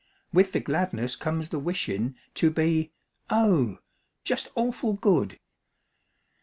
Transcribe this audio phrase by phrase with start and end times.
[0.33, 2.91] With the gladness comes the wishin' To be,
[3.29, 3.77] oh,
[4.23, 5.39] just awful good!